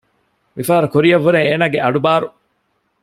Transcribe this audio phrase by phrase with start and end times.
[0.55, 2.27] މި ފަހަރު ކުރިއަށްވުރެ އޭނާގެ އަޑު ބާރު